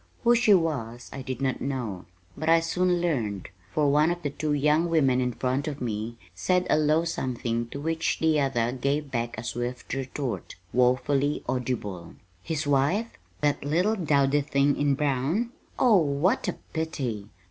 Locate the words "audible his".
11.47-12.65